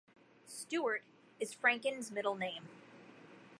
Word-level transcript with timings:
Stuart 0.47 1.03
is 1.39 1.53
Franken's 1.53 2.09
middle 2.09 2.33
name. 2.33 2.63